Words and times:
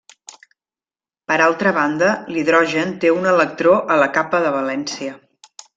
Per 1.31 1.37
altra 1.49 1.75
banda, 1.75 2.09
l'hidrogen, 2.35 2.97
té 3.05 3.15
un 3.19 3.33
electró 3.35 3.79
a 3.97 4.03
la 4.05 4.13
capa 4.19 4.45
de 4.49 4.59
valència. 4.61 5.19